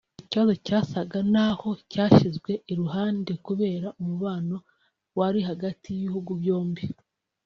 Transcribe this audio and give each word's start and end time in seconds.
ikibazo 0.23 0.53
cyasaga 0.65 1.17
n’aho 1.33 1.69
cyashyizwe 1.91 2.51
iruhande 2.71 3.31
kubera 3.45 3.87
umubano 4.01 4.55
wari 5.17 5.39
hagati 5.49 5.87
y’ibihugu 5.91 6.31
byombi 6.41 6.83